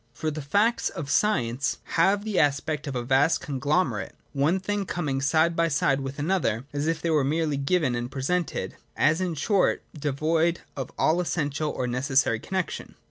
[0.15, 4.83] For the facts of science have the aspect of a vast con glomerate, one thing
[4.83, 9.21] coming side by side with another, as if they were merely given and presented,— as
[9.21, 9.81] in c 2 20 INTRODUCTION.
[10.01, 12.95] [12 short devoid of all essential or necessary connexion.